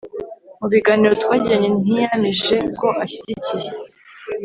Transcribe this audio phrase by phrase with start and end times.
[0.59, 3.69] mu biganiro twagiranye, ntiyampishe ko ashyigikiye